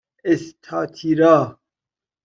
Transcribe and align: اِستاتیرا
اِستاتیرا 0.25 1.59